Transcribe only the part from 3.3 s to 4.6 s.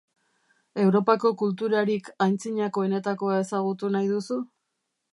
ezagutu nahi duzu?